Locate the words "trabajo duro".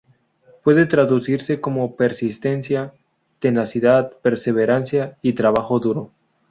5.33-6.11